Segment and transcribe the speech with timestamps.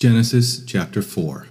[0.00, 1.48] Genesis chapter 4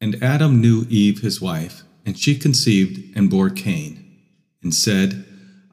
[0.00, 4.16] And Adam knew Eve his wife, and she conceived and bore Cain,
[4.62, 5.24] and said,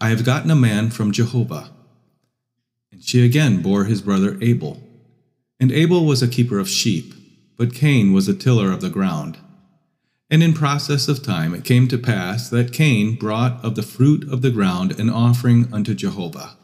[0.01, 1.69] I have gotten a man from Jehovah.
[2.91, 4.81] And she again bore his brother Abel.
[5.59, 7.13] And Abel was a keeper of sheep,
[7.55, 9.37] but Cain was a tiller of the ground.
[10.31, 14.27] And in process of time it came to pass that Cain brought of the fruit
[14.27, 16.57] of the ground an offering unto Jehovah.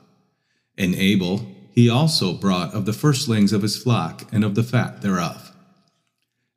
[0.76, 1.46] And Abel
[1.78, 5.56] he also brought of the firstlings of his flock and of the fat thereof.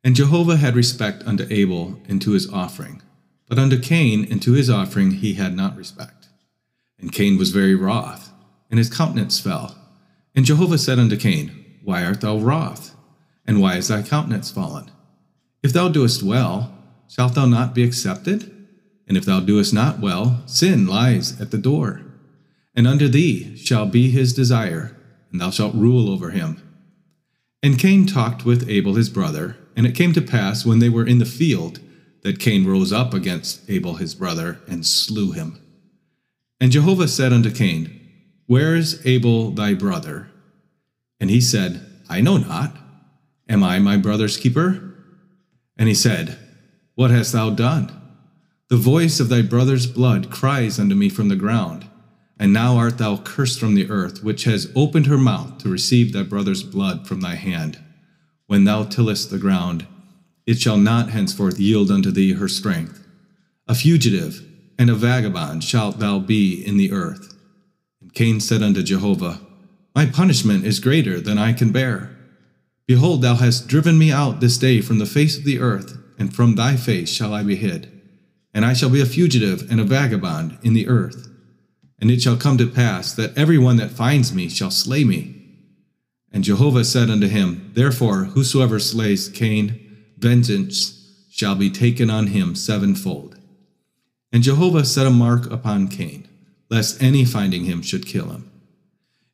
[0.03, 3.03] And Jehovah had respect unto Abel and to his offering,
[3.47, 6.29] but unto Cain and to his offering he had not respect.
[6.99, 8.31] And Cain was very wroth,
[8.71, 9.77] and his countenance fell.
[10.33, 11.51] And Jehovah said unto Cain,
[11.83, 12.95] Why art thou wroth?
[13.45, 14.89] And why is thy countenance fallen?
[15.61, 16.75] If thou doest well,
[17.07, 18.51] shalt thou not be accepted?
[19.07, 22.01] And if thou doest not well, sin lies at the door.
[22.73, 24.97] And unto thee shall be his desire,
[25.31, 26.61] and thou shalt rule over him.
[27.63, 31.05] And Cain talked with Abel his brother, and it came to pass when they were
[31.05, 31.79] in the field
[32.23, 35.59] that Cain rose up against Abel his brother and slew him.
[36.59, 37.99] And Jehovah said unto Cain,
[38.45, 40.29] Where is Abel thy brother?
[41.19, 42.75] And he said, I know not.
[43.49, 44.95] Am I my brother's keeper?
[45.77, 46.37] And he said,
[46.95, 47.91] What hast thou done?
[48.69, 51.87] The voice of thy brother's blood cries unto me from the ground.
[52.41, 56.11] And now art thou cursed from the earth, which has opened her mouth to receive
[56.11, 57.77] thy brother's blood from thy hand.
[58.47, 59.85] When thou tillest the ground,
[60.47, 63.07] it shall not henceforth yield unto thee her strength.
[63.67, 64.43] A fugitive
[64.79, 67.37] and a vagabond shalt thou be in the earth.
[68.01, 69.39] And Cain said unto Jehovah,
[69.93, 72.17] My punishment is greater than I can bear.
[72.87, 76.33] Behold, thou hast driven me out this day from the face of the earth, and
[76.33, 78.01] from thy face shall I be hid.
[78.51, 81.27] And I shall be a fugitive and a vagabond in the earth.
[82.01, 85.35] And it shall come to pass that every one that finds me shall slay me.
[86.33, 89.79] And Jehovah said unto him, Therefore, whosoever slays Cain,
[90.17, 90.97] vengeance
[91.29, 93.37] shall be taken on him sevenfold.
[94.31, 96.27] And Jehovah set a mark upon Cain,
[96.69, 98.49] lest any finding him should kill him.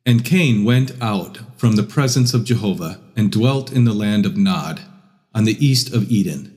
[0.04, 4.36] And Cain went out from the presence of Jehovah and dwelt in the land of
[4.36, 4.80] Nod,
[5.34, 6.54] on the east of Eden.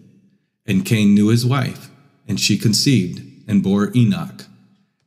[0.65, 1.89] And Cain knew his wife,
[2.27, 4.45] and she conceived and bore Enoch.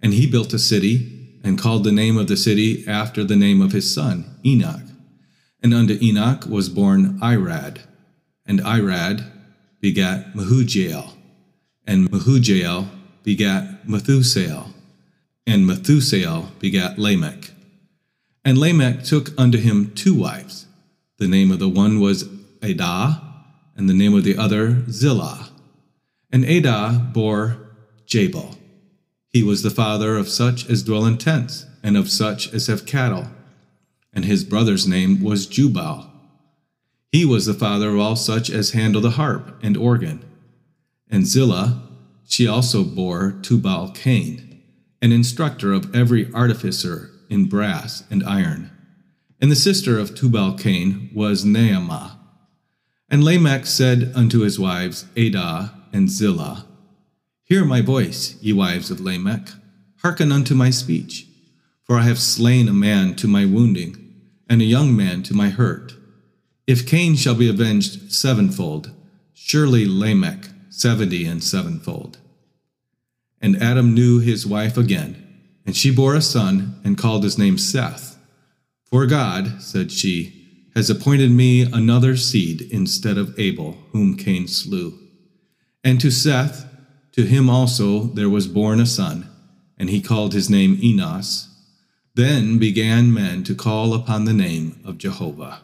[0.04, 3.62] And he built a city, and called the name of the city after the name
[3.62, 4.82] of his son, Enoch.
[5.62, 7.80] And unto Enoch was born Irad,
[8.44, 9.24] and Irad
[9.80, 11.14] begat Mehujael,
[11.86, 12.88] and Mehujael
[13.22, 14.74] begat Methusael,
[15.46, 17.52] and Methusael begat Lamech.
[18.44, 20.66] And Lamech took unto him two wives.
[21.16, 22.28] The name of the one was
[22.62, 23.22] Adah,
[23.74, 25.48] and the name of the other Zillah.
[26.30, 27.56] And Adah bore
[28.04, 28.58] Jabal.
[29.34, 32.86] He was the father of such as dwell in tents, and of such as have
[32.86, 33.26] cattle.
[34.12, 36.08] And his brother's name was Jubal.
[37.10, 40.24] He was the father of all such as handle the harp and organ.
[41.10, 41.82] And Zillah,
[42.28, 44.62] she also bore Tubal Cain,
[45.02, 48.70] an instructor of every artificer in brass and iron.
[49.40, 52.12] And the sister of Tubal Cain was Naamah.
[53.10, 56.66] And Lamech said unto his wives, Adah and Zillah,
[57.54, 59.48] Hear my voice, ye wives of Lamech,
[59.98, 61.28] hearken unto my speech.
[61.84, 64.12] For I have slain a man to my wounding,
[64.50, 65.94] and a young man to my hurt.
[66.66, 68.90] If Cain shall be avenged sevenfold,
[69.34, 72.18] surely Lamech seventy and sevenfold.
[73.40, 75.24] And Adam knew his wife again,
[75.64, 78.18] and she bore a son, and called his name Seth.
[78.82, 84.98] For God, said she, has appointed me another seed instead of Abel, whom Cain slew.
[85.84, 86.68] And to Seth,
[87.14, 89.30] to him also there was born a son,
[89.78, 91.48] and he called his name Enos.
[92.16, 95.60] Then began men to call upon the name of Jehovah.